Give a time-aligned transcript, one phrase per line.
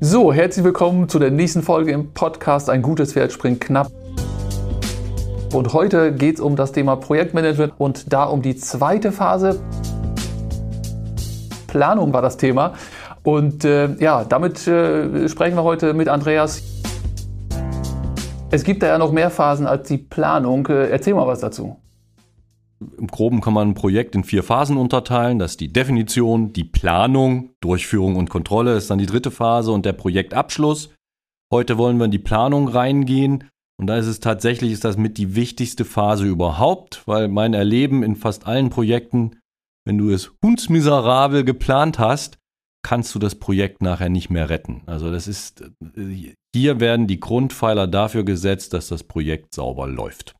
[0.00, 3.90] So, herzlich willkommen zu der nächsten Folge im Podcast Ein gutes Pferd springt knapp.
[5.52, 9.60] Und heute geht es um das Thema Projektmanagement und da um die zweite Phase.
[11.66, 12.74] Planung war das Thema.
[13.24, 16.62] Und äh, ja, damit äh, sprechen wir heute mit Andreas.
[18.52, 20.64] Es gibt da ja noch mehr Phasen als die Planung.
[20.68, 21.76] Äh, erzähl mal was dazu.
[22.80, 25.38] Im Groben kann man ein Projekt in vier Phasen unterteilen.
[25.38, 29.84] Das ist die Definition, die Planung, Durchführung und Kontrolle ist dann die dritte Phase und
[29.84, 30.90] der Projektabschluss.
[31.52, 33.44] Heute wollen wir in die Planung reingehen.
[33.80, 38.02] Und da ist es tatsächlich, ist das mit die wichtigste Phase überhaupt, weil mein Erleben
[38.02, 39.38] in fast allen Projekten,
[39.86, 42.38] wenn du es hundsmiserabel geplant hast,
[42.82, 44.82] kannst du das Projekt nachher nicht mehr retten.
[44.86, 45.64] Also das ist,
[46.54, 50.34] hier werden die Grundpfeiler dafür gesetzt, dass das Projekt sauber läuft.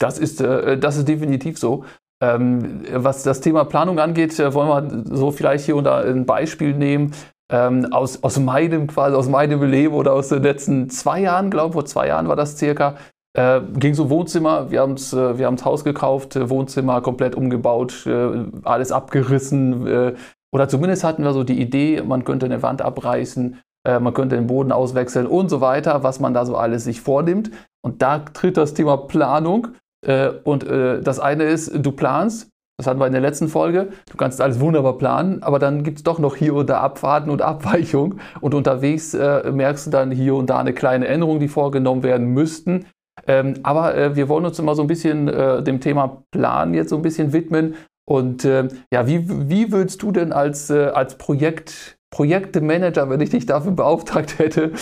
[0.00, 1.84] Das ist, äh, das ist definitiv so.
[2.22, 6.74] Ähm, was das Thema Planung angeht, äh, wollen wir so vielleicht hier unter ein Beispiel
[6.74, 7.12] nehmen.
[7.52, 11.68] Ähm, aus, aus meinem quasi aus meinem Leben oder aus den letzten zwei Jahren, glaube
[11.68, 12.96] ich, vor zwei Jahren war das circa,
[13.36, 18.44] äh, ging so Wohnzimmer, wir haben äh, wir Haus gekauft, äh, Wohnzimmer komplett umgebaut, äh,
[18.64, 19.86] alles abgerissen.
[19.86, 20.14] Äh,
[20.52, 24.36] oder zumindest hatten wir so die Idee, man könnte eine Wand abreißen, äh, man könnte
[24.36, 27.50] den Boden auswechseln und so weiter, was man da so alles sich vornimmt.
[27.82, 29.68] Und da tritt das Thema Planung
[30.06, 32.48] äh, und äh, das eine ist, du planst,
[32.78, 35.98] das hatten wir in der letzten Folge, du kannst alles wunderbar planen, aber dann gibt
[35.98, 40.10] es doch noch hier und da Abfahrten und Abweichungen und unterwegs äh, merkst du dann
[40.10, 42.86] hier und da eine kleine Änderung, die vorgenommen werden müssten.
[43.26, 46.88] Ähm, aber äh, wir wollen uns immer so ein bisschen äh, dem Thema Plan jetzt
[46.88, 47.74] so ein bisschen widmen.
[48.08, 53.46] Und äh, ja, wie, wie würdest du denn als, als Projekt, Projektemanager, wenn ich dich
[53.46, 54.72] dafür beauftragt hätte,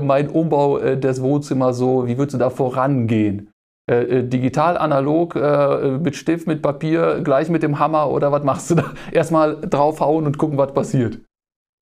[0.00, 3.50] mein Umbau des Wohnzimmers so, wie würdest du da vorangehen?
[3.88, 8.44] Äh, äh, digital, analog, äh, mit Stift, mit Papier, gleich mit dem Hammer oder was
[8.44, 8.92] machst du da?
[9.12, 11.20] Erstmal draufhauen und gucken, was passiert.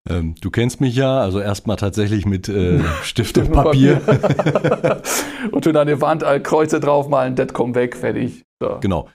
[0.08, 4.00] Ähm, du kennst mich ja, also erstmal tatsächlich mit äh, Stift und Papier.
[5.50, 8.44] und schon an der Wand Kreuze draufmalen, das kommt weg, fertig.
[8.62, 8.78] So.
[8.80, 9.08] Genau.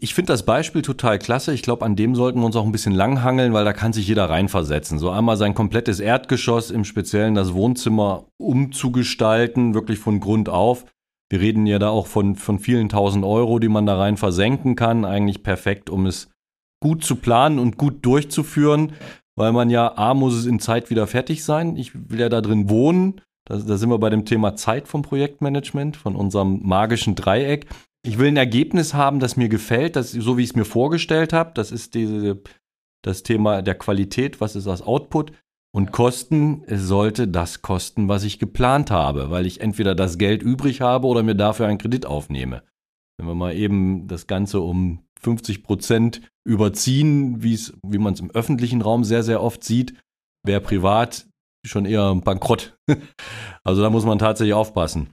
[0.00, 1.52] Ich finde das Beispiel total klasse.
[1.52, 4.08] Ich glaube, an dem sollten wir uns auch ein bisschen langhangeln, weil da kann sich
[4.08, 4.98] jeder reinversetzen.
[4.98, 10.86] So einmal sein komplettes Erdgeschoss, im Speziellen das Wohnzimmer umzugestalten, wirklich von Grund auf.
[11.30, 14.76] Wir reden ja da auch von, von vielen tausend Euro, die man da rein versenken
[14.76, 15.04] kann.
[15.04, 16.30] Eigentlich perfekt, um es
[16.80, 18.92] gut zu planen und gut durchzuführen,
[19.36, 21.76] weil man ja, A, muss es in Zeit wieder fertig sein.
[21.76, 23.20] Ich will ja da drin wohnen.
[23.44, 27.66] Da, da sind wir bei dem Thema Zeit vom Projektmanagement, von unserem magischen Dreieck.
[28.04, 31.32] Ich will ein Ergebnis haben, das mir gefällt, das, so wie ich es mir vorgestellt
[31.32, 31.50] habe.
[31.54, 32.40] Das ist diese,
[33.02, 35.32] das Thema der Qualität, was ist das Output.
[35.78, 40.80] Und Kosten, sollte das kosten, was ich geplant habe, weil ich entweder das Geld übrig
[40.80, 42.64] habe oder mir dafür einen Kredit aufnehme.
[43.16, 48.82] Wenn wir mal eben das Ganze um 50 Prozent überziehen, wie man es im öffentlichen
[48.82, 49.94] Raum sehr, sehr oft sieht,
[50.44, 51.28] wäre privat
[51.64, 52.76] schon eher bankrott.
[53.62, 55.10] also da muss man tatsächlich aufpassen.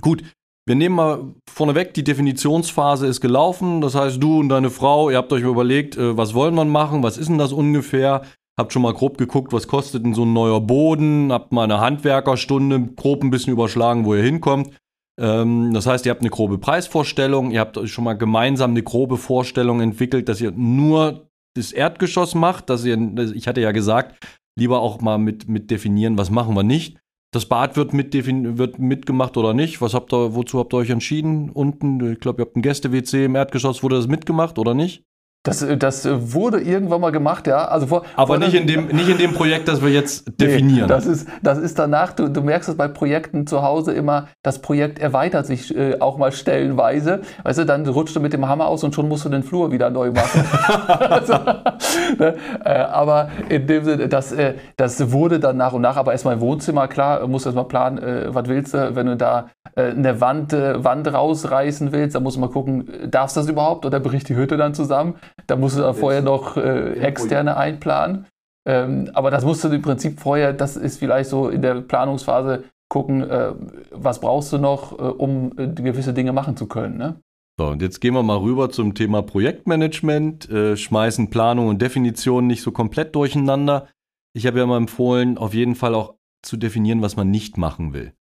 [0.00, 0.24] Gut,
[0.66, 3.82] wir nehmen mal vorneweg, die Definitionsphase ist gelaufen.
[3.82, 7.02] Das heißt, du und deine Frau, ihr habt euch überlegt, äh, was wollen wir machen,
[7.02, 8.22] was ist denn das ungefähr?
[8.58, 11.80] Habt schon mal grob geguckt, was kostet denn so ein neuer Boden, habt mal eine
[11.80, 14.70] Handwerkerstunde grob ein bisschen überschlagen, wo ihr hinkommt.
[15.20, 18.82] Ähm, das heißt, ihr habt eine grobe Preisvorstellung, ihr habt euch schon mal gemeinsam eine
[18.82, 22.98] grobe Vorstellung entwickelt, dass ihr nur das Erdgeschoss macht, dass ihr,
[23.34, 24.24] ich hatte ja gesagt,
[24.58, 26.98] lieber auch mal mit, mit definieren, was machen wir nicht.
[27.32, 29.80] Das Bad wird, mit wird mitgemacht oder nicht?
[29.80, 31.50] Was habt ihr, wozu habt ihr euch entschieden?
[31.50, 35.02] Unten, ich glaube, ihr habt ein Gäste-WC im Erdgeschoss, wurde das mitgemacht oder nicht?
[35.44, 37.66] Das, das wurde irgendwann mal gemacht, ja.
[37.66, 40.86] Also vor, Aber vor nicht, in dem, nicht in dem Projekt, das wir jetzt definieren.
[40.86, 44.28] Nee, das, ist, das ist danach, du, du merkst es bei Projekten zu Hause immer,
[44.42, 47.20] das Projekt erweitert sich äh, auch mal stellenweise.
[47.42, 49.70] Weißt du, dann rutscht du mit dem Hammer aus und schon musst du den Flur
[49.70, 50.46] wieder neu machen.
[50.98, 51.34] also,
[52.18, 52.36] ne?
[52.64, 56.36] äh, aber in dem Sinne, das, äh, das wurde dann nach und nach, aber erstmal
[56.36, 59.90] im Wohnzimmer, klar, musst du erstmal planen, äh, was willst du, wenn du da äh,
[59.90, 63.84] eine Wand, äh, Wand rausreißen willst, dann musst du mal gucken, darfst du das überhaupt
[63.84, 65.16] oder bricht die Hütte dann zusammen?
[65.46, 68.26] Da musst du dann vorher noch äh, externe einplanen.
[68.66, 72.64] Ähm, aber das musst du im Prinzip vorher, das ist vielleicht so in der Planungsphase
[72.88, 73.52] gucken, äh,
[73.90, 76.96] was brauchst du noch, äh, um äh, gewisse Dinge machen zu können.
[76.96, 77.20] Ne?
[77.58, 82.46] So, und jetzt gehen wir mal rüber zum Thema Projektmanagement, äh, schmeißen Planung und Definition
[82.46, 83.88] nicht so komplett durcheinander.
[84.32, 87.92] Ich habe ja mal empfohlen, auf jeden Fall auch zu definieren, was man nicht machen
[87.92, 88.12] will.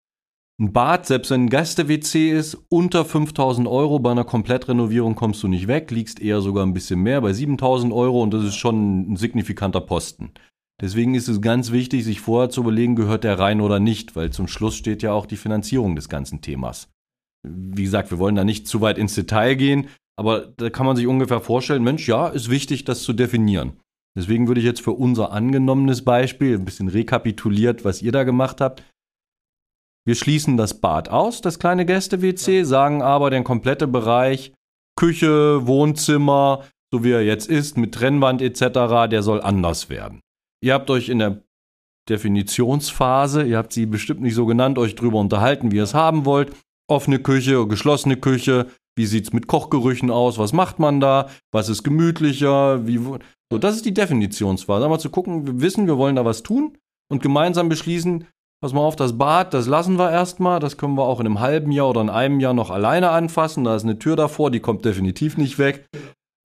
[0.61, 5.49] Ein Bad, selbst wenn ein Gäste-WC ist, unter 5000 Euro bei einer Komplettrenovierung kommst du
[5.49, 9.13] nicht weg, liegst eher sogar ein bisschen mehr bei 7000 Euro und das ist schon
[9.13, 10.33] ein signifikanter Posten.
[10.81, 14.31] Deswegen ist es ganz wichtig, sich vorher zu überlegen, gehört der rein oder nicht, weil
[14.31, 16.91] zum Schluss steht ja auch die Finanzierung des ganzen Themas.
[17.47, 19.89] Wie gesagt, wir wollen da nicht zu weit ins Detail gehen,
[20.19, 23.75] aber da kann man sich ungefähr vorstellen, Mensch, ja, ist wichtig, das zu definieren.
[24.17, 28.61] Deswegen würde ich jetzt für unser angenommenes Beispiel ein bisschen rekapituliert, was ihr da gemacht
[28.61, 28.83] habt.
[30.05, 34.53] Wir schließen das Bad aus, das kleine Gäste-WC, sagen aber, der komplette Bereich
[34.97, 40.21] Küche, Wohnzimmer, so wie er jetzt ist, mit Trennwand etc., der soll anders werden.
[40.63, 41.43] Ihr habt euch in der
[42.09, 46.25] Definitionsphase, ihr habt sie bestimmt nicht so genannt, euch drüber unterhalten, wie ihr es haben
[46.25, 46.53] wollt.
[46.91, 48.67] Offene Küche, geschlossene Küche,
[48.97, 53.59] wie sieht es mit Kochgerüchen aus, was macht man da, was ist gemütlicher, wie, so,
[53.59, 54.85] das ist die Definitionsphase.
[54.85, 56.77] Einmal zu gucken, wir wissen, wir wollen da was tun
[57.11, 58.27] und gemeinsam beschließen,
[58.62, 61.41] pass mal auf, das Bad, das lassen wir erstmal, das können wir auch in einem
[61.41, 64.61] halben Jahr oder in einem Jahr noch alleine anfassen, da ist eine Tür davor, die
[64.61, 65.85] kommt definitiv nicht weg.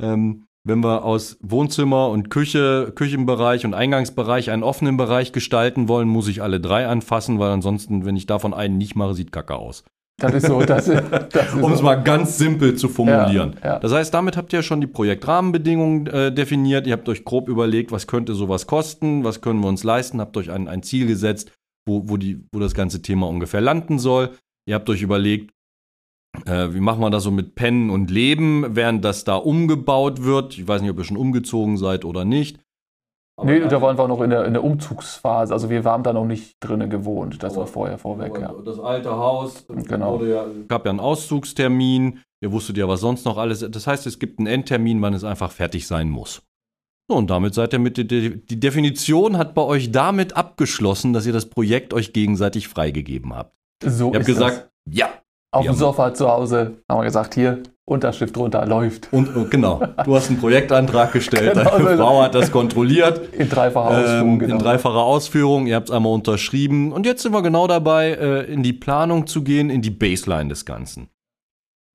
[0.02, 6.10] Ähm, wenn wir aus Wohnzimmer und Küche, Küchenbereich und Eingangsbereich einen offenen Bereich gestalten wollen,
[6.10, 9.56] muss ich alle drei anfassen, weil ansonsten, wenn ich davon einen nicht mache, sieht kacke
[9.56, 9.86] aus.
[10.20, 11.86] Das ist so, das ist, das ist um es so.
[11.86, 13.56] mal ganz simpel zu formulieren.
[13.64, 13.80] Ja, ja.
[13.80, 16.88] Das heißt, damit habt ihr schon die Projektrahmenbedingungen äh, definiert.
[16.88, 20.36] Ihr habt euch grob überlegt, was könnte sowas kosten, was können wir uns leisten, habt
[20.36, 21.52] euch ein, ein Ziel gesetzt,
[21.88, 24.32] wo, wo, die, wo das ganze Thema ungefähr landen soll.
[24.68, 25.54] Ihr habt euch überlegt,
[26.46, 30.58] äh, wie machen wir das so mit Pennen und Leben, während das da umgebaut wird.
[30.58, 32.60] Ich weiß nicht, ob ihr schon umgezogen seid oder nicht.
[33.40, 35.54] Aber nee, da waren wir noch in der, in der Umzugsphase.
[35.54, 37.44] Also wir waren da noch nicht drinnen gewohnt.
[37.44, 38.52] Das war vorher vorweg, ja.
[38.66, 40.24] Das alte Haus genau.
[40.24, 42.22] ja, gab ja einen Auszugstermin.
[42.42, 43.66] Ihr wusstet ja, was sonst noch alles.
[43.70, 46.42] Das heißt, es gibt einen Endtermin, wann es einfach fertig sein muss.
[47.10, 51.26] So, und damit seid ihr mit, die, die Definition hat bei euch damit abgeschlossen, dass
[51.26, 53.56] ihr das Projekt euch gegenseitig freigegeben habt.
[53.82, 54.96] So ihr habt gesagt, das.
[54.96, 55.10] ja,
[55.52, 59.14] auf dem Sofa zu Hause haben wir gesagt, hier, Unterschrift drunter, läuft.
[59.14, 63.34] Und oh, genau, du hast einen Projektantrag gestellt, genau, deine Frau hat das kontrolliert.
[63.34, 64.34] In dreifacher Ausführung.
[64.34, 64.56] Ähm, genau.
[64.56, 66.92] In dreifacher Ausführung, ihr habt es einmal unterschrieben.
[66.92, 70.50] Und jetzt sind wir genau dabei, äh, in die Planung zu gehen, in die Baseline
[70.50, 71.08] des Ganzen.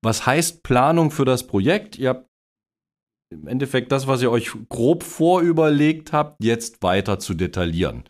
[0.01, 1.99] Was heißt Planung für das Projekt?
[1.99, 2.27] Ihr habt
[3.33, 8.03] im Endeffekt das, was ihr euch grob vorüberlegt habt, jetzt weiter zu detaillieren.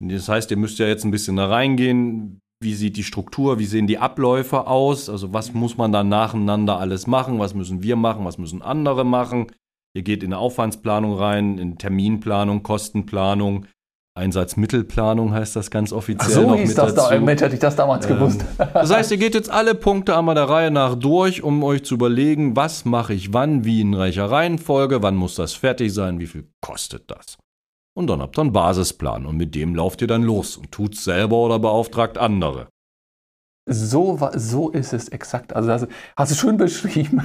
[0.00, 2.40] Das heißt, ihr müsst ja jetzt ein bisschen da reingehen.
[2.62, 6.78] Wie sieht die Struktur, wie sehen die Abläufe aus, also was muss man dann nacheinander
[6.78, 9.48] alles machen, was müssen wir machen, was müssen andere machen.
[9.94, 13.66] Ihr geht in eine Aufwandsplanung rein, in Terminplanung, Kostenplanung,
[14.16, 16.30] Einsatzmittelplanung heißt das ganz offiziell.
[16.30, 17.14] Ach so noch hieß mit das dazu.
[17.14, 18.44] da, Mensch, hätte ich das damals ähm, gewusst.
[18.74, 21.94] das heißt, ihr geht jetzt alle Punkte einmal der Reihe nach durch, um euch zu
[21.94, 26.26] überlegen, was mache ich wann, wie in welcher Reihenfolge, wann muss das fertig sein, wie
[26.26, 27.36] viel kostet das.
[27.94, 31.04] Und dann habt ihr einen Basisplan und mit dem lauft ihr dann los und tut's
[31.04, 32.68] selber oder beauftragt andere.
[33.68, 35.56] So, so ist es exakt.
[35.56, 37.20] Also das hast du schön beschrieben,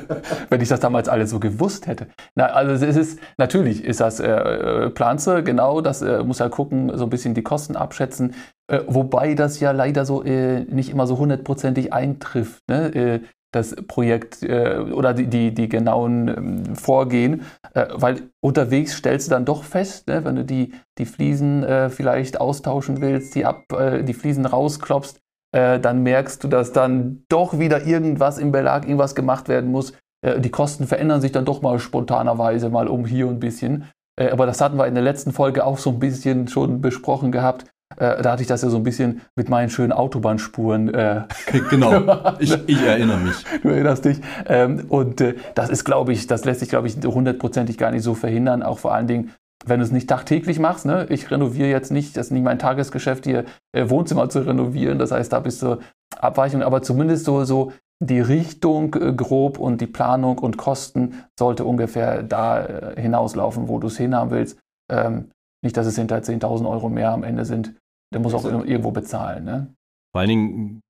[0.50, 2.08] wenn ich das damals alles so gewusst hätte.
[2.34, 6.50] Na, also es ist natürlich ist das äh, äh Planze genau, das äh, muss ja
[6.50, 8.34] gucken, so ein bisschen die Kosten abschätzen,
[8.68, 12.60] äh, wobei das ja leider so äh, nicht immer so hundertprozentig eintrifft.
[12.68, 12.94] Ne?
[12.94, 13.20] Äh,
[13.52, 17.42] das Projekt äh, oder die, die, die genauen ähm, Vorgehen,
[17.72, 21.88] äh, weil unterwegs stellst du dann doch fest, ne, wenn du die, die Fliesen äh,
[21.88, 25.20] vielleicht austauschen willst, die, ab, äh, die Fliesen rausklopfst,
[25.56, 29.92] äh, dann merkst du, dass dann doch wieder irgendwas im Belag, irgendwas gemacht werden muss.
[30.24, 33.84] Äh, die Kosten verändern sich dann doch mal spontanerweise mal um hier und ein bisschen.
[34.18, 37.66] aber das hatten wir in der letzten Folge auch so ein bisschen schon besprochen gehabt
[37.96, 40.92] äh, da hatte ich das ja so ein bisschen mit meinen schönen Autobahnspuren.
[40.92, 41.22] Äh,
[41.70, 43.44] genau, ich, ich, erinnere mich.
[43.62, 44.20] Du erinnerst dich.
[44.46, 48.02] Ähm, und äh, das ist, glaube ich, das lässt sich, glaube ich, hundertprozentig gar nicht
[48.02, 48.62] so verhindern.
[48.62, 49.32] Auch vor allen Dingen,
[49.64, 50.86] wenn du es nicht tagtäglich machst.
[50.86, 51.06] Ne?
[51.08, 54.98] Ich renoviere jetzt nicht, das ist nicht mein Tagesgeschäft, hier äh, Wohnzimmer zu renovieren.
[54.98, 55.78] Das heißt, da bist du
[56.16, 57.72] Abweichung, aber zumindest so, so
[58.04, 63.78] die Richtung äh, grob und die Planung und Kosten sollte ungefähr da äh, hinauslaufen, wo
[63.78, 64.58] du es hinhaben willst.
[64.90, 65.30] Ähm,
[65.64, 67.74] nicht, dass es hinter 10.000 Euro mehr am Ende sind.
[68.12, 69.44] Der muss auch irgendwo bezahlen.
[69.44, 69.74] Ne?
[70.14, 70.80] Vor allen Dingen,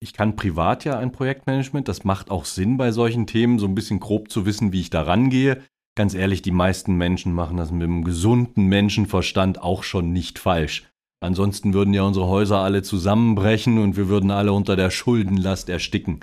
[0.00, 1.88] ich kann privat ja ein Projektmanagement.
[1.88, 4.90] Das macht auch Sinn bei solchen Themen, so ein bisschen grob zu wissen, wie ich
[4.90, 5.62] da rangehe.
[5.96, 10.88] Ganz ehrlich, die meisten Menschen machen das mit einem gesunden Menschenverstand auch schon nicht falsch.
[11.24, 16.20] Ansonsten würden ja unsere Häuser alle zusammenbrechen und wir würden alle unter der Schuldenlast ersticken.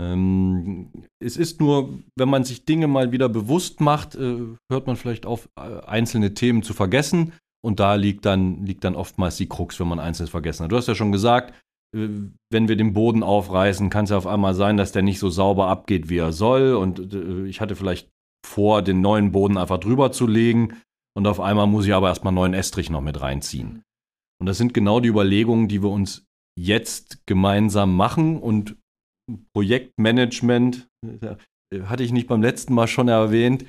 [0.00, 4.36] Ähm, es ist nur, wenn man sich Dinge mal wieder bewusst macht, äh,
[4.70, 7.32] hört man vielleicht auf, äh, einzelne Themen zu vergessen.
[7.64, 10.72] Und da liegt dann, liegt dann oftmals die Krux, wenn man einzelnes vergessen hat.
[10.72, 11.54] Du hast ja schon gesagt,
[11.96, 12.08] äh,
[12.52, 15.30] wenn wir den Boden aufreißen, kann es ja auf einmal sein, dass der nicht so
[15.30, 16.74] sauber abgeht, wie er soll.
[16.74, 18.08] Und äh, ich hatte vielleicht
[18.48, 20.76] vor, den neuen Boden einfach drüber zu legen.
[21.16, 23.82] Und auf einmal muss ich aber erstmal neuen Estrich noch mit reinziehen.
[24.40, 26.24] Und das sind genau die Überlegungen, die wir uns
[26.58, 28.76] jetzt gemeinsam machen und
[29.52, 30.88] Projektmanagement,
[31.82, 33.66] hatte ich nicht beim letzten Mal schon erwähnt,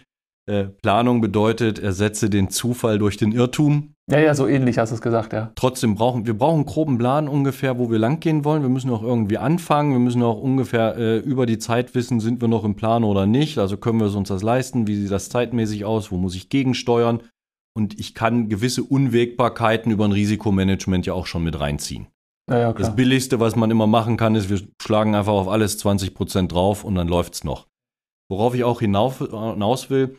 [0.50, 3.94] Äh, Planung bedeutet, ersetze den Zufall durch den Irrtum.
[4.10, 5.52] Ja, ja, so ähnlich hast du es gesagt, ja.
[5.54, 8.64] Trotzdem brauchen wir brauchen einen groben Plan ungefähr, wo wir langgehen wollen.
[8.64, 9.92] Wir müssen auch irgendwie anfangen.
[9.92, 13.28] Wir müssen auch ungefähr äh, über die Zeit wissen, sind wir noch im Plan oder
[13.28, 13.60] nicht.
[13.60, 14.88] Also können wir es uns das leisten?
[14.88, 16.12] Wie sieht das zeitmäßig aus?
[16.12, 17.22] Wo muss ich gegensteuern?
[17.78, 22.08] Und ich kann gewisse Unwägbarkeiten über ein Risikomanagement ja auch schon mit reinziehen.
[22.50, 25.78] Ja, ja, das Billigste, was man immer machen kann, ist, wir schlagen einfach auf alles
[25.78, 27.68] 20 Prozent drauf und dann läuft es noch.
[28.32, 30.18] Worauf ich auch hinauf, hinaus will,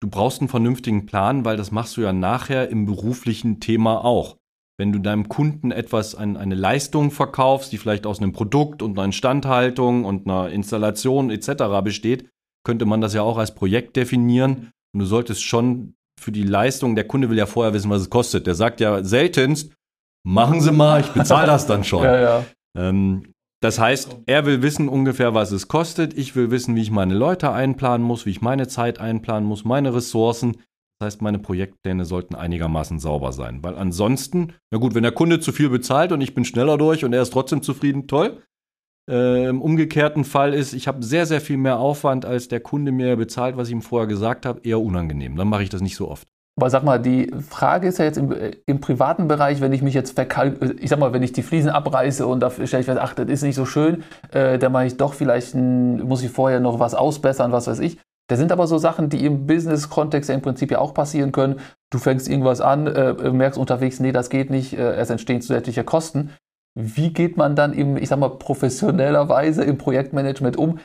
[0.00, 4.36] du brauchst einen vernünftigen Plan, weil das machst du ja nachher im beruflichen Thema auch.
[4.76, 8.98] Wenn du deinem Kunden etwas, ein, eine Leistung verkaufst, die vielleicht aus einem Produkt und
[8.98, 11.82] einer Instandhaltung und einer Installation etc.
[11.84, 12.28] besteht,
[12.64, 14.72] könnte man das ja auch als Projekt definieren.
[14.92, 18.10] Und du solltest schon für die Leistung, der Kunde will ja vorher wissen, was es
[18.10, 18.46] kostet.
[18.46, 19.72] Der sagt ja seltenst,
[20.26, 22.02] machen Sie mal, ich bezahle das dann schon.
[22.04, 22.44] ja, ja.
[22.76, 23.33] Ähm,
[23.64, 26.12] das heißt, er will wissen ungefähr, was es kostet.
[26.18, 29.64] Ich will wissen, wie ich meine Leute einplanen muss, wie ich meine Zeit einplanen muss,
[29.64, 30.58] meine Ressourcen.
[30.98, 33.64] Das heißt, meine Projektpläne sollten einigermaßen sauber sein.
[33.64, 37.06] Weil ansonsten, na gut, wenn der Kunde zu viel bezahlt und ich bin schneller durch
[37.06, 38.42] und er ist trotzdem zufrieden, toll.
[39.10, 42.92] Äh, Im umgekehrten Fall ist, ich habe sehr, sehr viel mehr Aufwand, als der Kunde
[42.92, 45.36] mir bezahlt, was ich ihm vorher gesagt habe, eher unangenehm.
[45.36, 46.28] Dann mache ich das nicht so oft.
[46.56, 48.32] Aber sag mal, die Frage ist ja jetzt im,
[48.66, 51.70] im, privaten Bereich, wenn ich mich jetzt verkalk, ich sag mal, wenn ich die Fliesen
[51.70, 54.86] abreiße und da stelle ich fest, ach, das ist nicht so schön, äh, dann mache
[54.86, 57.98] ich doch vielleicht, ein, muss ich vorher noch was ausbessern, was weiß ich.
[58.28, 61.60] Das sind aber so Sachen, die im Business-Kontext ja im Prinzip ja auch passieren können.
[61.90, 65.84] Du fängst irgendwas an, äh, merkst unterwegs, nee, das geht nicht, äh, es entstehen zusätzliche
[65.84, 66.30] Kosten.
[66.76, 70.78] Wie geht man dann im, ich sag mal, professionellerweise im Projektmanagement um?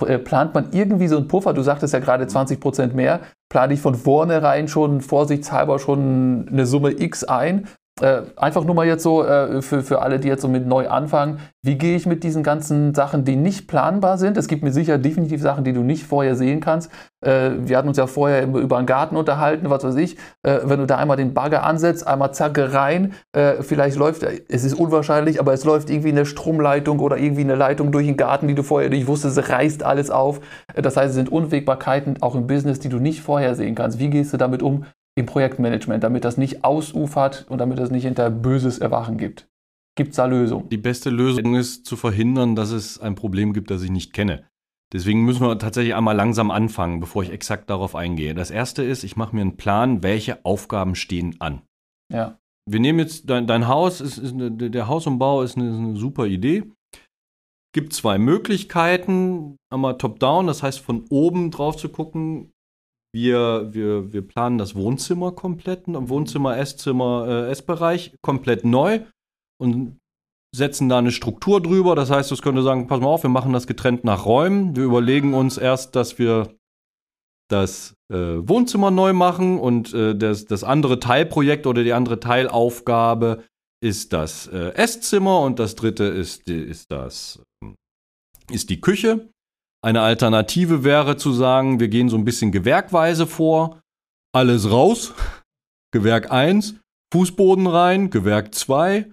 [0.00, 1.52] Äh, plant man irgendwie so einen Puffer?
[1.52, 3.20] Du sagtest ja gerade 20 Prozent mehr.
[3.48, 7.68] Plane ich von vornherein schon vorsichtshalber schon eine Summe X ein?
[8.00, 10.88] Äh, einfach nur mal jetzt so äh, für, für alle, die jetzt so mit neu
[10.88, 11.38] anfangen.
[11.62, 14.36] Wie gehe ich mit diesen ganzen Sachen, die nicht planbar sind?
[14.36, 16.90] Es gibt mir sicher definitiv Sachen, die du nicht vorher sehen kannst.
[17.24, 20.16] Äh, wir hatten uns ja vorher über einen Garten unterhalten, was weiß ich.
[20.42, 24.64] Äh, wenn du da einmal den Bagger ansetzt, einmal zacke rein, äh, vielleicht läuft, es
[24.64, 28.48] ist unwahrscheinlich, aber es läuft irgendwie eine Stromleitung oder irgendwie eine Leitung durch den Garten,
[28.48, 30.40] die du vorher nicht wusstest, es reißt alles auf.
[30.74, 34.00] Äh, das heißt, es sind Unwägbarkeiten auch im Business, die du nicht vorhersehen kannst.
[34.00, 34.84] Wie gehst du damit um?
[35.16, 39.48] Im Projektmanagement, damit das nicht ausufert und damit es nicht hinter böses Erwachen gibt?
[39.96, 40.68] Gibt es da Lösungen?
[40.68, 44.44] Die beste Lösung ist zu verhindern, dass es ein Problem gibt, das ich nicht kenne.
[44.92, 48.34] Deswegen müssen wir tatsächlich einmal langsam anfangen, bevor ich exakt darauf eingehe.
[48.34, 51.62] Das erste ist, ich mache mir einen Plan, welche Aufgaben stehen an.
[52.12, 52.38] Ja.
[52.66, 56.26] Wir nehmen jetzt dein, dein Haus, ist, ist der Hausumbau ist eine, ist eine super
[56.26, 56.64] Idee.
[57.72, 59.56] Gibt zwei Möglichkeiten.
[59.68, 62.52] Einmal top-down, das heißt von oben drauf zu gucken,
[63.14, 69.00] wir, wir, wir planen das Wohnzimmer komplett, Wohnzimmer, Esszimmer, äh, Essbereich komplett neu
[69.58, 69.98] und
[70.54, 71.94] setzen da eine Struktur drüber.
[71.94, 74.74] Das heißt, es könnte sagen, pass mal auf, wir machen das getrennt nach Räumen.
[74.74, 76.54] Wir überlegen uns erst, dass wir
[77.48, 83.44] das äh, Wohnzimmer neu machen und äh, das, das andere Teilprojekt oder die andere Teilaufgabe
[83.80, 87.76] ist das äh, Esszimmer und das dritte ist, ist das ähm,
[88.50, 89.28] ist die Küche.
[89.84, 93.82] Eine Alternative wäre zu sagen, wir gehen so ein bisschen gewerkweise vor.
[94.34, 95.12] Alles raus.
[95.92, 96.76] Gewerk 1,
[97.12, 99.04] Fußboden rein, Gewerk 2, äh,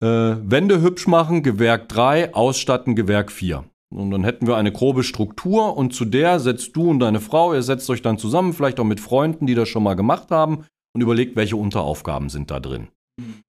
[0.00, 3.64] Wände hübsch machen, Gewerk 3, ausstatten, Gewerk 4.
[3.94, 7.52] Und dann hätten wir eine grobe Struktur und zu der setzt du und deine Frau,
[7.52, 10.64] ihr setzt euch dann zusammen, vielleicht auch mit Freunden, die das schon mal gemacht haben
[10.94, 12.88] und überlegt, welche Unteraufgaben sind da drin.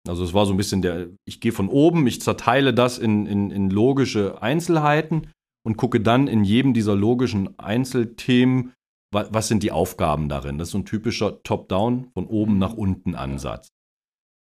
[0.06, 3.26] Also es war so ein bisschen der, ich gehe von oben, ich zerteile das in,
[3.26, 5.26] in, in logische Einzelheiten
[5.66, 8.72] und gucke dann in jedem dieser logischen Einzelthemen,
[9.12, 10.58] was, was sind die Aufgaben darin.
[10.58, 13.68] Das ist so ein typischer Top-Down, von oben nach unten Ansatz.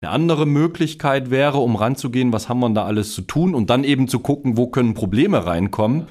[0.03, 3.85] Eine andere Möglichkeit wäre, um ranzugehen, was haben wir da alles zu tun und dann
[3.85, 6.07] eben zu gucken, wo können Probleme reinkommen,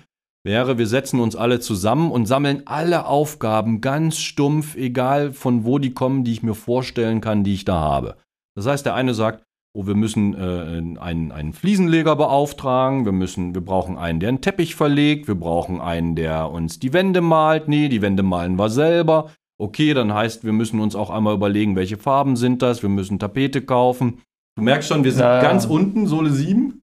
[0.46, 5.80] wäre, wir setzen uns alle zusammen und sammeln alle Aufgaben ganz stumpf, egal von wo
[5.80, 8.16] die kommen, die ich mir vorstellen kann, die ich da habe.
[8.56, 13.54] Das heißt, der eine sagt, oh, wir müssen äh, einen, einen Fliesenleger beauftragen, wir müssen,
[13.54, 17.68] wir brauchen einen, der einen Teppich verlegt, wir brauchen einen, der uns die Wände malt.
[17.68, 19.32] Nee, die Wände malen wir selber.
[19.60, 23.20] Okay, dann heißt, wir müssen uns auch einmal überlegen, welche Farben sind das, wir müssen
[23.20, 24.22] Tapete kaufen.
[24.56, 26.80] Du merkst schon, wir sind ja, ganz unten, Sohle 7.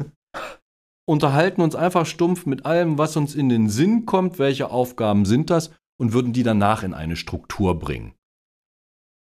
[1.08, 5.50] Unterhalten uns einfach stumpf mit allem, was uns in den Sinn kommt, welche Aufgaben sind
[5.50, 8.12] das und würden die danach in eine Struktur bringen.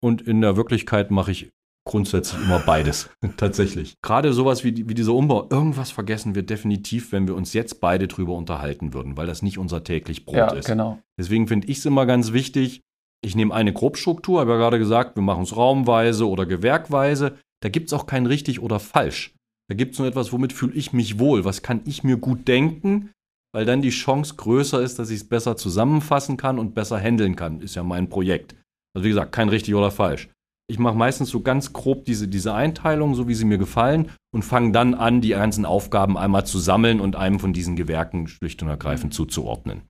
[0.03, 1.51] Und in der Wirklichkeit mache ich
[1.87, 3.95] grundsätzlich immer beides, tatsächlich.
[4.03, 8.09] Gerade sowas wie, wie dieser Umbau, irgendwas vergessen wir definitiv, wenn wir uns jetzt beide
[8.09, 10.67] drüber unterhalten würden, weil das nicht unser täglich Brot ja, ist.
[10.67, 10.99] Genau.
[11.19, 12.83] Deswegen finde ich es immer ganz wichtig,
[13.25, 17.39] ich nehme eine Grobstruktur, habe ja gerade gesagt, wir machen es raumweise oder gewerkweise.
[17.63, 19.35] Da gibt es auch kein richtig oder falsch.
[19.69, 22.47] Da gibt es nur etwas, womit fühle ich mich wohl, was kann ich mir gut
[22.47, 23.11] denken,
[23.53, 27.37] weil dann die Chance größer ist, dass ich es besser zusammenfassen kann und besser handeln
[27.37, 27.61] kann.
[27.61, 28.55] Ist ja mein Projekt.
[28.95, 30.29] Also wie gesagt, kein richtig oder falsch.
[30.69, 34.43] Ich mache meistens so ganz grob diese, diese Einteilung, so wie sie mir gefallen, und
[34.43, 38.63] fange dann an, die ganzen Aufgaben einmal zu sammeln und einem von diesen Gewerken schlicht
[38.63, 39.83] und ergreifend zuzuordnen.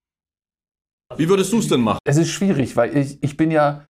[1.16, 1.98] Wie würdest du es denn machen?
[2.04, 3.86] Es ist schwierig, weil ich, ich bin ja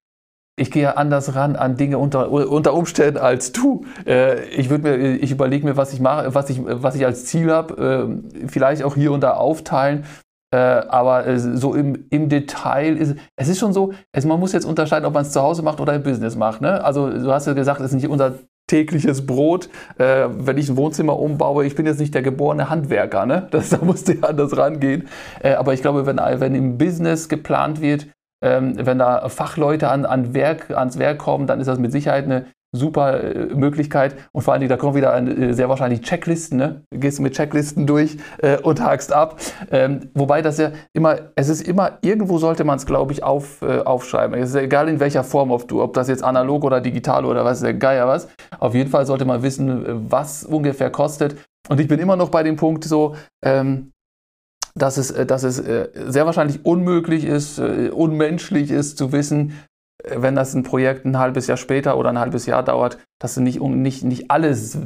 [0.58, 3.84] ich gehe ja anders ran an Dinge unter, unter Umständen als du.
[4.06, 7.26] Äh, ich würde mir, ich überlege mir, was ich mache, was ich, was ich als
[7.26, 10.04] Ziel habe, äh, vielleicht auch hier und da aufteilen.
[10.56, 14.52] Äh, aber äh, so im, im Detail ist es ist schon so, es, man muss
[14.52, 16.62] jetzt unterscheiden, ob man es zu Hause macht oder im Business macht.
[16.62, 16.82] Ne?
[16.82, 19.68] Also du hast ja gesagt, es ist nicht unser tägliches Brot.
[19.98, 23.48] Äh, wenn ich ein Wohnzimmer umbaue, ich bin jetzt nicht der geborene Handwerker, ne?
[23.50, 25.08] Das, da musst du ja anders rangehen.
[25.42, 28.06] Äh, aber ich glaube, wenn, wenn im Business geplant wird,
[28.42, 32.24] ähm, wenn da Fachleute an, an Werk, ans Werk kommen, dann ist das mit Sicherheit
[32.24, 32.46] eine
[32.76, 34.16] super äh, Möglichkeit.
[34.32, 36.58] Und vor allen Dingen, da kommen wieder äh, sehr wahrscheinlich Checklisten.
[36.58, 36.82] Ne?
[36.90, 39.40] Du gehst mit Checklisten durch äh, und hakst ab.
[39.70, 43.62] Ähm, wobei das ja immer, es ist immer, irgendwo sollte man es, glaube ich, auf,
[43.62, 44.38] äh, aufschreiben.
[44.40, 47.44] Es ist egal in welcher Form, ob, du, ob das jetzt analog oder digital oder
[47.44, 48.28] was, der Geier was.
[48.58, 51.36] Auf jeden Fall sollte man wissen, was ungefähr kostet.
[51.68, 53.90] Und ich bin immer noch bei dem Punkt so, ähm,
[54.76, 59.52] dass es, äh, dass es äh, sehr wahrscheinlich unmöglich ist, äh, unmenschlich ist zu wissen,
[60.08, 63.42] wenn das ein Projekt ein halbes Jahr später oder ein halbes Jahr dauert, dass sie
[63.42, 64.78] nicht, nicht, nicht alles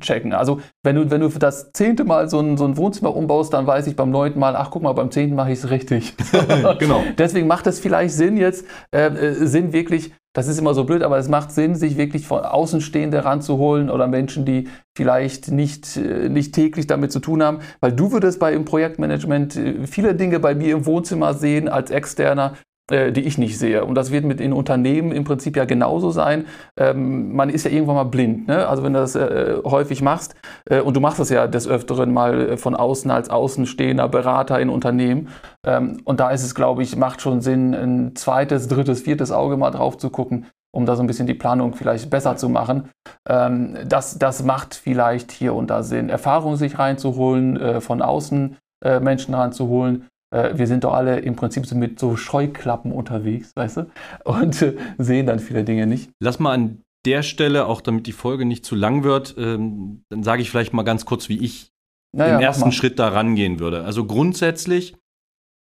[0.00, 0.32] checken.
[0.32, 3.52] Also wenn du, wenn du für das zehnte Mal so ein, so ein Wohnzimmer umbaust,
[3.52, 6.14] dann weiß ich beim neunten Mal, ach guck mal, beim zehnten mache ich es richtig.
[6.78, 7.02] genau.
[7.18, 9.10] Deswegen macht es vielleicht Sinn jetzt, äh,
[9.46, 13.24] Sinn wirklich das ist immer so blöd, aber es macht Sinn, sich wirklich von Außenstehende
[13.24, 17.58] ranzuholen oder Menschen, die vielleicht nicht, äh, nicht täglich damit zu tun haben.
[17.80, 21.90] Weil du würdest bei im Projektmanagement äh, viele Dinge bei mir im Wohnzimmer sehen als
[21.90, 23.84] Externer, äh, die ich nicht sehe.
[23.84, 26.46] Und das wird mit den Unternehmen im Prinzip ja genauso sein.
[26.76, 28.48] Ähm, man ist ja irgendwann mal blind.
[28.48, 28.66] Ne?
[28.66, 30.34] Also wenn du das äh, häufig machst,
[30.68, 34.68] äh, und du machst das ja des Öfteren mal von außen als außenstehender Berater in
[34.68, 35.28] Unternehmen.
[35.64, 39.56] Ähm, und da ist es, glaube ich, macht schon Sinn, ein zweites, drittes, viertes Auge
[39.56, 42.90] mal drauf zu gucken, um da so ein bisschen die Planung vielleicht besser zu machen.
[43.28, 46.08] Ähm, das, das macht vielleicht hier und da Sinn.
[46.08, 51.36] Erfahrung sich reinzuholen, äh, von außen äh, Menschen ranzuholen äh, wir sind doch alle im
[51.36, 53.90] Prinzip so mit so Scheuklappen unterwegs, weißt du?
[54.24, 56.10] Und äh, sehen dann viele Dinge nicht.
[56.20, 60.22] Lass mal an der Stelle, auch damit die Folge nicht zu lang wird, ähm, dann
[60.22, 61.72] sage ich vielleicht mal ganz kurz, wie ich
[62.12, 63.84] naja, im ersten Schritt da rangehen würde.
[63.84, 64.96] Also grundsätzlich,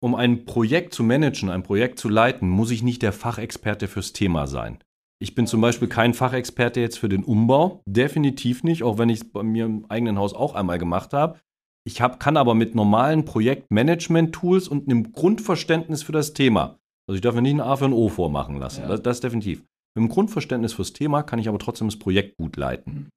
[0.03, 4.13] um ein Projekt zu managen, ein Projekt zu leiten, muss ich nicht der Fachexperte fürs
[4.13, 4.79] Thema sein.
[5.23, 9.21] Ich bin zum Beispiel kein Fachexperte jetzt für den Umbau, definitiv nicht, auch wenn ich
[9.21, 11.39] es bei mir im eigenen Haus auch einmal gemacht habe.
[11.87, 17.23] Ich hab, kann aber mit normalen Projektmanagement-Tools und einem Grundverständnis für das Thema, also ich
[17.23, 18.89] darf mir nicht ein A für ein O vormachen lassen, ja.
[18.89, 19.61] das, das definitiv.
[19.95, 22.93] Mit einem Grundverständnis fürs Thema kann ich aber trotzdem das Projekt gut leiten.
[22.93, 23.09] Mhm.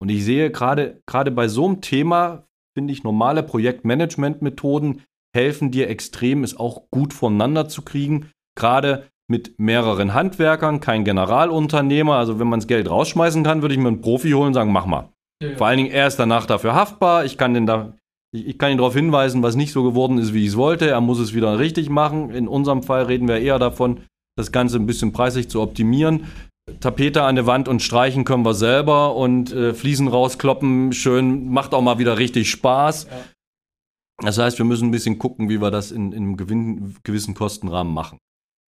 [0.00, 2.44] Und ich sehe gerade, gerade bei so einem Thema,
[2.76, 5.02] finde ich, normale Projektmanagement-Methoden
[5.34, 8.30] helfen dir extrem, es auch gut voneinander zu kriegen.
[8.58, 12.16] Gerade mit mehreren Handwerkern, kein Generalunternehmer.
[12.16, 14.72] Also wenn man das Geld rausschmeißen kann, würde ich mir einen Profi holen und sagen,
[14.72, 15.10] mach mal.
[15.42, 15.56] Ja, ja.
[15.56, 17.24] Vor allen Dingen, er ist danach dafür haftbar.
[17.24, 17.94] Ich kann den da,
[18.32, 20.88] ich, ich kann ihn darauf hinweisen, was nicht so geworden ist, wie ich es wollte.
[20.88, 22.30] Er muss es wieder richtig machen.
[22.30, 24.00] In unserem Fall reden wir eher davon,
[24.36, 26.26] das Ganze ein bisschen preislich zu optimieren.
[26.80, 31.74] Tapete an der Wand und streichen können wir selber und äh, Fliesen rauskloppen, schön, macht
[31.74, 33.08] auch mal wieder richtig Spaß.
[33.10, 33.24] Ja.
[34.22, 37.34] Das heißt, wir müssen ein bisschen gucken, wie wir das in, in einem gewinn, gewissen
[37.34, 38.18] Kostenrahmen machen.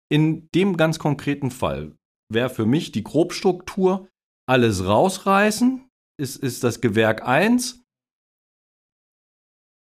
[0.10, 1.94] In dem ganz konkreten Fall
[2.30, 4.08] wäre für mich die Grobstruktur
[4.48, 5.86] alles rausreißen,
[6.18, 7.81] ist, ist das Gewerk 1,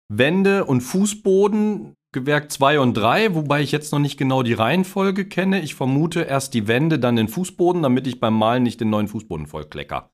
[0.10, 5.26] Wände und Fußboden Gewerk 2 und 3, wobei ich jetzt noch nicht genau die Reihenfolge
[5.26, 5.62] kenne.
[5.62, 9.08] Ich vermute erst die Wände, dann den Fußboden, damit ich beim Malen nicht den neuen
[9.08, 10.12] Fußboden vollklecker.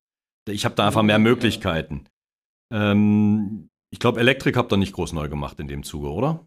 [0.48, 2.06] Ich habe da einfach mehr Möglichkeiten.
[2.72, 6.46] Ähm, ich glaube, Elektrik habt ihr nicht groß neu gemacht in dem Zuge, oder?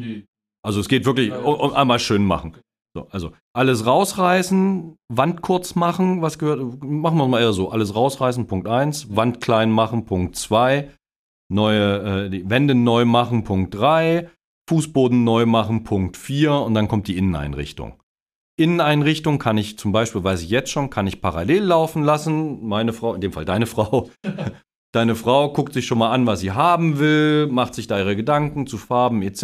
[0.00, 0.24] Nee.
[0.64, 2.56] Also es geht wirklich um, um einmal schön machen.
[2.96, 7.94] So, also alles rausreißen, Wand kurz machen, was gehört, machen wir mal eher so, alles
[7.94, 10.90] rausreißen, Punkt 1, Wand klein machen, Punkt 2,
[11.48, 14.28] neue, äh, die Wände neu machen, Punkt 3,
[14.68, 18.02] Fußboden neu machen, Punkt 4 und dann kommt die Inneneinrichtung.
[18.58, 22.66] Inneneinrichtung kann ich zum Beispiel, weiß ich jetzt schon, kann ich parallel laufen lassen.
[22.66, 24.10] Meine Frau, in dem Fall deine Frau,
[24.92, 28.16] deine Frau guckt sich schon mal an, was sie haben will, macht sich da ihre
[28.16, 29.42] Gedanken zu Farben etc.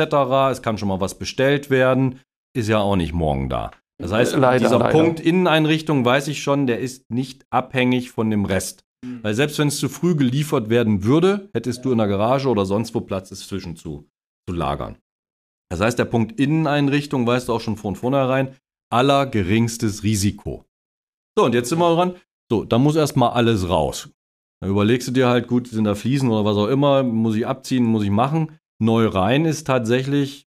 [0.51, 2.21] Es kann schon mal was bestellt werden,
[2.57, 3.71] ist ja auch nicht morgen da.
[3.99, 4.99] Das heißt, leider, dieser leider.
[4.99, 8.85] Punkt Inneneinrichtung weiß ich schon, der ist nicht abhängig von dem Rest.
[9.05, 9.23] Mhm.
[9.23, 12.67] Weil selbst wenn es zu früh geliefert werden würde, hättest du in der Garage oder
[12.67, 14.09] sonst wo Platz, es zwischen zu,
[14.49, 14.97] zu lagern.
[15.71, 18.55] Das heißt, der Punkt Inneneinrichtung weißt du auch schon von vornherein,
[18.91, 20.67] allergeringstes Risiko.
[21.37, 22.15] So, und jetzt sind wir dran.
[22.51, 24.11] So, da muss erstmal alles raus.
[24.61, 27.47] Dann überlegst du dir halt, gut, sind da Fliesen oder was auch immer, muss ich
[27.47, 28.59] abziehen, muss ich machen.
[28.79, 30.47] neu rein ist tatsächlich,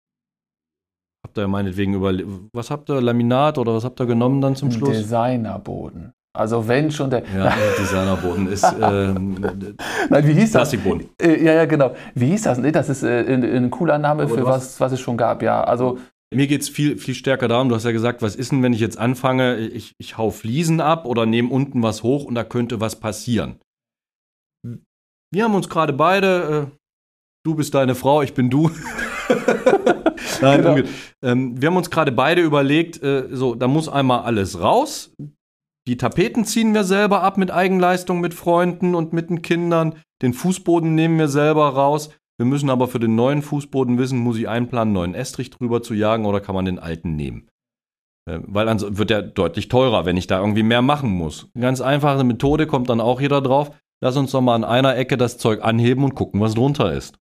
[1.24, 2.12] habt ihr meinetwegen über,
[2.52, 4.90] was habt ihr, Laminat oder was habt ihr genommen dann zum Schluss?
[4.90, 6.12] Designerboden.
[6.36, 7.22] Also wenn schon der.
[7.34, 8.64] Ja, Designerboden ist.
[8.82, 9.36] Ähm,
[10.10, 10.70] Nein, wie hieß das?
[10.70, 11.08] Plastikboden.
[11.22, 11.94] Äh, ja, ja, genau.
[12.14, 12.58] Wie hieß das?
[12.58, 15.42] Nee, das ist äh, ein, ein cooler Name Aber für was, was es schon gab,
[15.42, 15.62] ja.
[15.62, 15.98] Also,
[16.34, 18.72] Mir geht es viel, viel stärker darum, du hast ja gesagt, was ist denn, wenn
[18.72, 22.42] ich jetzt anfange, ich, ich hau Fliesen ab oder nehme unten was hoch und da
[22.44, 23.60] könnte was passieren.
[25.32, 26.76] Wir haben uns gerade beide, äh,
[27.46, 28.70] du bist deine Frau, ich bin du.
[30.40, 30.88] Nein, Genau.
[31.22, 35.12] ähm, wir haben uns gerade beide überlegt, äh, so, da muss einmal alles raus.
[35.86, 39.96] Die Tapeten ziehen wir selber ab mit Eigenleistung, mit Freunden und mit den Kindern.
[40.22, 42.10] Den Fußboden nehmen wir selber raus.
[42.38, 45.94] Wir müssen aber für den neuen Fußboden wissen, muss ich einplanen, neuen Estrich drüber zu
[45.94, 47.48] jagen oder kann man den alten nehmen?
[48.28, 51.48] Äh, Weil dann wird der deutlich teurer, wenn ich da irgendwie mehr machen muss.
[51.58, 53.70] Ganz einfache Methode kommt dann auch jeder drauf.
[54.02, 57.16] Lass uns doch mal an einer Ecke das Zeug anheben und gucken, was drunter ist.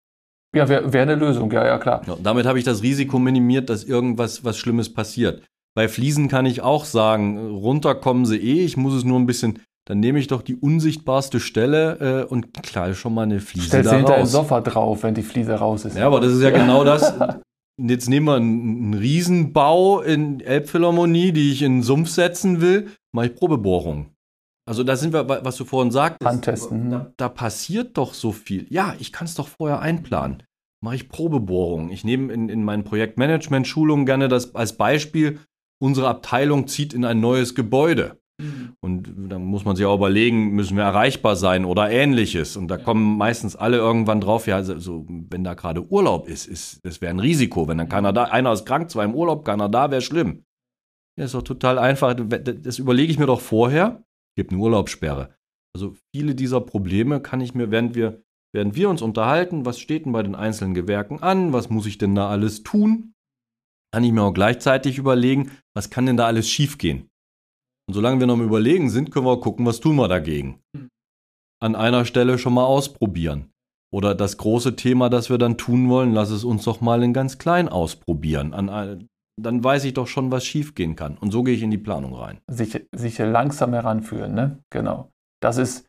[0.56, 2.02] ja, wäre wär eine Lösung, ja, ja, klar.
[2.08, 5.44] Ja, damit habe ich das Risiko minimiert, dass irgendwas was Schlimmes passiert.
[5.76, 9.26] Bei Fliesen kann ich auch sagen, runter kommen sie eh, ich muss es nur ein
[9.26, 13.68] bisschen, dann nehme ich doch die unsichtbarste Stelle äh, und knall schon mal eine Fliese
[13.68, 14.32] Stellst du da hinter ein raus.
[14.32, 15.98] Sofa drauf, wenn die Fliese raus ist.
[15.98, 17.14] Ja, aber das ist ja genau das.
[17.82, 22.92] Jetzt nehmen wir einen, einen Riesenbau in Elbphilharmonie, die ich in den Sumpf setzen will,
[23.12, 24.14] mache ich Probebohrung.
[24.66, 26.30] Also da sind wir, was du vorhin sagtest.
[26.30, 27.14] Handtesten, Da, hm.
[27.18, 28.68] da passiert doch so viel.
[28.70, 30.44] Ja, ich kann es doch vorher einplanen.
[30.82, 31.90] Mache ich Probebohrung.
[31.90, 35.40] Ich nehme in, in meinen Projektmanagement-Schulungen gerne das als Beispiel,
[35.84, 38.18] unsere Abteilung zieht in ein neues Gebäude.
[38.80, 42.56] Und da muss man sich auch überlegen, müssen wir erreichbar sein oder ähnliches.
[42.56, 46.48] Und da kommen meistens alle irgendwann drauf, ja, so, so, wenn da gerade Urlaub ist,
[46.48, 47.68] ist das wäre ein Risiko.
[47.68, 50.46] Wenn dann keiner da, einer ist krank, zwei im Urlaub, keiner da, wäre schlimm.
[51.18, 52.16] Ja, ist doch total einfach.
[52.16, 54.04] Das überlege ich mir doch vorher.
[54.36, 55.36] Gibt eine Urlaubssperre.
[55.76, 60.06] Also viele dieser Probleme kann ich mir, während wir, während wir uns unterhalten, was steht
[60.06, 63.13] denn bei den einzelnen Gewerken an, was muss ich denn da alles tun,
[63.94, 67.12] kann ich mir auch gleichzeitig überlegen, was kann denn da alles schiefgehen.
[67.88, 70.60] Und solange wir noch im Überlegen sind, können wir auch gucken, was tun wir dagegen.
[71.62, 73.52] An einer Stelle schon mal ausprobieren.
[73.94, 77.14] Oder das große Thema, das wir dann tun wollen, lass es uns doch mal in
[77.14, 78.56] ganz klein ausprobieren.
[78.56, 79.08] An
[79.40, 81.16] dann weiß ich doch schon, was schiefgehen kann.
[81.20, 82.40] Und so gehe ich in die Planung rein.
[82.50, 84.58] sich, sich langsam heranführen, ne?
[84.72, 85.12] Genau.
[85.40, 85.86] Das ist,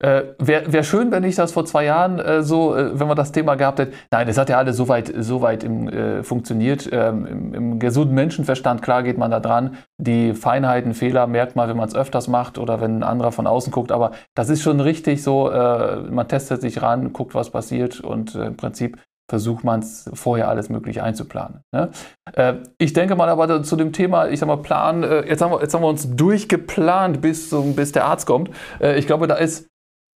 [0.00, 3.14] äh, wäre wär schön, wenn ich das vor zwei Jahren äh, so, äh, wenn wir
[3.14, 3.94] das Thema gehabt hätten.
[4.10, 6.88] Nein, es hat ja alles so weit, so weit im, äh, funktioniert.
[6.92, 9.76] Ähm, im, Im gesunden Menschenverstand, klar geht man da dran.
[9.98, 13.46] Die Feinheiten, Fehler merkt man, wenn man es öfters macht oder wenn ein anderer von
[13.46, 13.90] außen guckt.
[13.90, 18.34] Aber das ist schon richtig so, äh, man testet sich ran, guckt, was passiert und
[18.34, 21.60] äh, im Prinzip versucht man es vorher alles möglich einzuplanen.
[21.72, 21.90] Ne?
[22.34, 25.52] Äh, ich denke mal aber zu dem Thema, ich sag mal, Plan, äh, jetzt, haben
[25.52, 28.50] wir, jetzt haben wir uns durchgeplant, bis, zum, bis der Arzt kommt.
[28.80, 29.68] Äh, ich glaube, da ist,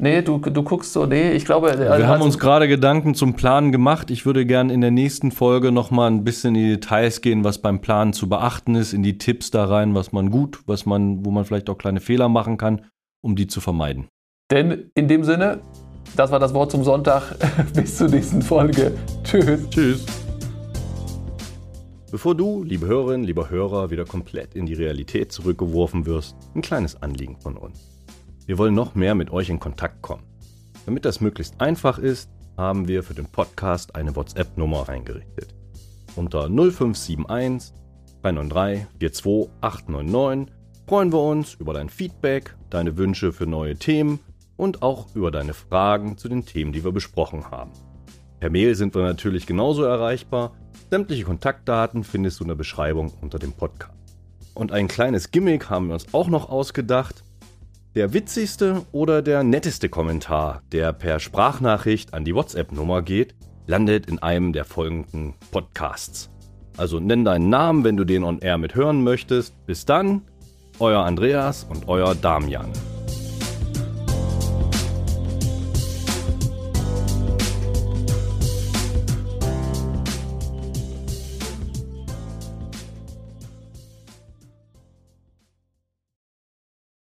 [0.03, 3.73] nee, du, du guckst so, nee, ich glaube, Wir haben uns gerade Gedanken zum Planen
[3.73, 4.11] gemacht.
[4.11, 7.59] Ich würde gerne in der nächsten Folge nochmal ein bisschen in die Details gehen, was
[7.59, 11.25] beim Planen zu beachten ist, in die Tipps da rein, was man gut, was man,
[11.25, 12.87] wo man vielleicht auch kleine Fehler machen kann,
[13.23, 14.09] um die zu vermeiden.
[14.51, 15.61] Denn in dem Sinne,
[16.17, 17.37] das war das Wort zum Sonntag.
[17.75, 18.93] bis zur nächsten Folge.
[19.23, 19.71] Tschüss.
[19.71, 20.07] Tschüss.
[22.11, 27.01] Bevor du, liebe Hörerinnen, lieber Hörer, wieder komplett in die Realität zurückgeworfen wirst, ein kleines
[27.01, 27.91] Anliegen von uns.
[28.44, 30.24] Wir wollen noch mehr mit euch in Kontakt kommen.
[30.85, 35.55] Damit das möglichst einfach ist, haben wir für den Podcast eine WhatsApp-Nummer eingerichtet.
[36.16, 37.72] Unter 0571
[38.22, 40.55] 393 42899
[40.88, 44.18] freuen wir uns über dein Feedback, deine Wünsche für neue Themen
[44.57, 47.70] und auch über deine Fragen zu den Themen, die wir besprochen haben.
[48.40, 50.52] Per Mail sind wir natürlich genauso erreichbar.
[50.90, 53.94] Sämtliche Kontaktdaten findest du in der Beschreibung unter dem Podcast.
[54.55, 57.24] Und ein kleines Gimmick haben wir uns auch noch ausgedacht.
[57.94, 63.35] Der witzigste oder der netteste Kommentar, der per Sprachnachricht an die WhatsApp-Nummer geht,
[63.66, 66.31] landet in einem der folgenden Podcasts.
[66.78, 69.55] Also nenn deinen Namen, wenn du den on air mit hören möchtest.
[69.66, 70.22] Bis dann,
[70.78, 72.72] euer Andreas und euer Damian.